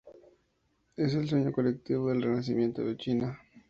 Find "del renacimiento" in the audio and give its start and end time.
2.09-2.81